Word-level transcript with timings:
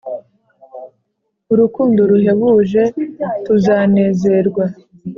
Urukundo 1.51 1.99
ruhebuje, 2.11 2.83
tuzanezerwa 3.45 4.63